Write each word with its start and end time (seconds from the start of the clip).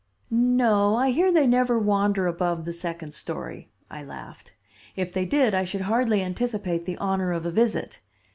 "No, 0.31 0.95
I 0.95 1.11
hear 1.11 1.31
they 1.31 1.45
never 1.45 1.77
wander 1.77 2.25
above 2.25 2.65
the 2.65 2.73
second 2.73 3.13
story," 3.13 3.67
I 3.87 4.03
laughed. 4.03 4.51
"If 4.95 5.13
they 5.13 5.25
did 5.25 5.53
I 5.53 5.63
should 5.63 5.81
hardly 5.81 6.23
anticipate 6.23 6.85
the 6.85 6.97
honor 6.97 7.31
of 7.31 7.45
a 7.45 7.51
visit. 7.51 7.99